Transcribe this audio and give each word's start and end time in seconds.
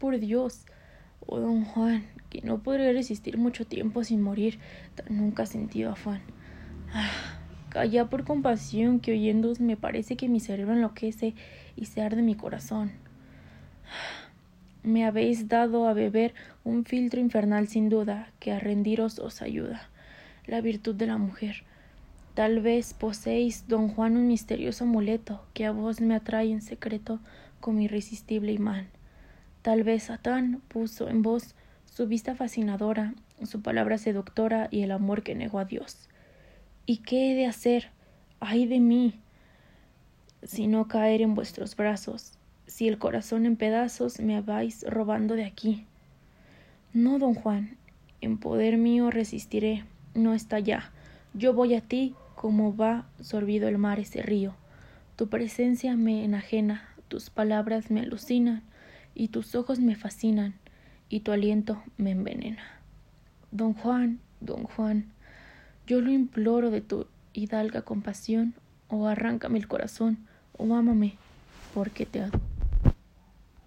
Por 0.00 0.18
Dios, 0.18 0.66
oh 1.24 1.38
don 1.38 1.64
Juan, 1.64 2.04
que 2.30 2.42
no 2.42 2.64
podré 2.64 2.92
resistir 2.92 3.38
mucho 3.38 3.64
tiempo 3.64 4.02
sin 4.02 4.20
morir, 4.20 4.58
tan 4.96 5.16
nunca 5.16 5.46
sentido 5.46 5.92
afán. 5.92 6.20
Ah, 6.92 7.38
calla 7.68 8.10
por 8.10 8.24
compasión, 8.24 8.98
que 8.98 9.12
oyéndos 9.12 9.60
me 9.60 9.76
parece 9.76 10.16
que 10.16 10.28
mi 10.28 10.40
cerebro 10.40 10.74
enloquece 10.74 11.36
y 11.76 11.84
se 11.84 12.02
arde 12.02 12.22
mi 12.22 12.34
corazón. 12.34 12.90
Me 14.82 15.04
habéis 15.04 15.46
dado 15.46 15.86
a 15.86 15.92
beber 15.92 16.34
un 16.64 16.84
filtro 16.84 17.20
infernal 17.20 17.68
sin 17.68 17.88
duda, 17.88 18.32
que 18.40 18.50
a 18.50 18.58
rendiros 18.58 19.20
os 19.20 19.42
ayuda, 19.42 19.88
la 20.44 20.60
virtud 20.60 20.96
de 20.96 21.06
la 21.06 21.18
mujer. 21.18 21.62
Tal 22.34 22.62
vez 22.62 22.94
poseéis, 22.94 23.68
don 23.68 23.90
Juan, 23.90 24.16
un 24.16 24.26
misterioso 24.26 24.82
amuleto 24.82 25.46
que 25.54 25.66
a 25.66 25.70
vos 25.70 26.00
me 26.00 26.16
atrae 26.16 26.50
en 26.50 26.62
secreto 26.62 27.20
como 27.60 27.78
irresistible 27.78 28.50
imán. 28.50 28.88
Tal 29.62 29.84
vez 29.84 30.04
Satán 30.04 30.60
puso 30.66 31.08
en 31.08 31.22
vos 31.22 31.54
su 31.84 32.08
vista 32.08 32.34
fascinadora, 32.34 33.14
su 33.44 33.62
palabra 33.62 33.96
seductora 33.96 34.68
y 34.70 34.82
el 34.82 34.90
amor 34.90 35.22
que 35.22 35.36
negó 35.36 35.60
a 35.60 35.64
Dios. 35.64 36.08
¿Y 36.84 36.98
qué 36.98 37.30
he 37.30 37.34
de 37.36 37.46
hacer? 37.46 37.90
¡Ay 38.40 38.66
de 38.66 38.80
mí! 38.80 39.20
Si 40.42 40.66
no 40.66 40.88
caer 40.88 41.22
en 41.22 41.36
vuestros 41.36 41.76
brazos, 41.76 42.32
si 42.66 42.88
el 42.88 42.98
corazón 42.98 43.46
en 43.46 43.54
pedazos 43.54 44.18
me 44.18 44.40
vais 44.40 44.84
robando 44.88 45.36
de 45.36 45.44
aquí. 45.44 45.86
No, 46.92 47.20
don 47.20 47.34
Juan, 47.34 47.76
en 48.20 48.38
poder 48.38 48.78
mío 48.78 49.10
resistiré, 49.10 49.84
no 50.14 50.34
está 50.34 50.58
ya. 50.58 50.90
Yo 51.34 51.54
voy 51.54 51.74
a 51.74 51.80
ti 51.80 52.16
como 52.34 52.76
va 52.76 53.06
sorbido 53.20 53.68
el 53.68 53.78
mar 53.78 54.00
ese 54.00 54.22
río. 54.22 54.56
Tu 55.14 55.28
presencia 55.28 55.96
me 55.96 56.24
enajena, 56.24 56.88
tus 57.06 57.30
palabras 57.30 57.90
me 57.92 58.00
alucinan, 58.00 58.64
y 59.14 59.28
tus 59.28 59.54
ojos 59.54 59.80
me 59.80 59.96
fascinan, 59.96 60.54
y 61.08 61.20
tu 61.20 61.32
aliento 61.32 61.82
me 61.98 62.10
envenena. 62.12 62.62
Don 63.50 63.74
Juan, 63.74 64.20
don 64.40 64.64
Juan, 64.64 65.12
yo 65.86 66.00
lo 66.00 66.10
imploro 66.10 66.70
de 66.70 66.80
tu 66.80 67.06
hidalga 67.32 67.82
compasión, 67.82 68.54
o 68.88 69.06
arráncame 69.06 69.58
el 69.58 69.68
corazón, 69.68 70.18
o 70.56 70.74
ámame, 70.74 71.16
porque 71.74 72.06
te 72.06 72.20
adoro. 72.20 72.51